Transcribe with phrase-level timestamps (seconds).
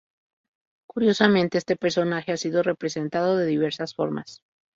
[0.87, 4.41] Curiosamente, este personaje ha sido representado de diversas formas.